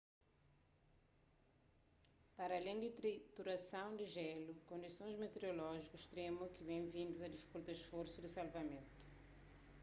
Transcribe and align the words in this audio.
paralén 2.37 2.77
di 2.81 2.89
triturason 2.99 3.87
di 3.99 4.05
jelu 4.15 4.53
kondisons 4.69 5.15
meteorolójiku 5.23 5.97
stremu 6.05 6.43
ki 6.55 6.61
ten 6.69 6.83
vindu 6.95 7.19
a 7.23 7.33
difikulta 7.35 7.71
sforsu 7.83 8.17
di 8.21 8.29
salvamentu 8.37 8.97